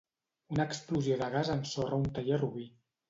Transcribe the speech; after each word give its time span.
Una 0.55 0.65
explosió 0.69 1.17
de 1.19 1.27
gas 1.35 1.51
ensorra 1.59 2.03
un 2.05 2.09
taller 2.17 2.35
a 2.39 2.41
Rubí. 2.45 2.67